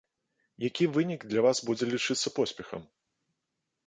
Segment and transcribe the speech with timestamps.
[0.67, 2.81] Які вынік для вас будзе лічыцца поспехам?